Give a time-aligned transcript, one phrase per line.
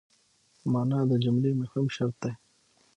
[0.71, 2.31] مانا د جملې مهم شرط دئ.